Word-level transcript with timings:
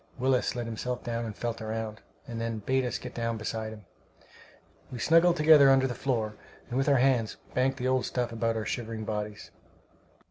Willis 0.17 0.55
let 0.55 0.65
himself 0.65 1.03
down 1.03 1.25
and 1.25 1.35
felt 1.35 1.61
around, 1.61 2.01
and 2.27 2.41
then 2.41 2.57
bade 2.57 2.83
us 2.85 2.97
get 2.97 3.13
down 3.13 3.37
beside 3.37 3.71
him. 3.71 3.85
We 4.91 4.97
snuggled 4.97 5.37
together 5.37 5.69
under 5.69 5.85
the 5.85 5.93
floor, 5.93 6.33
and 6.69 6.77
with 6.79 6.89
our 6.89 6.97
hands 6.97 7.37
banked 7.53 7.77
the 7.77 7.87
old 7.87 8.07
stuff 8.07 8.31
about 8.31 8.55
our 8.57 8.65
shivering 8.65 9.05
bodies. 9.05 9.51